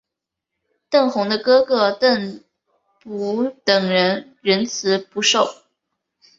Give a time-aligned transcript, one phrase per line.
[0.89, 2.41] 邓弘的哥哥邓
[3.05, 5.45] 骘等人仍辞不受。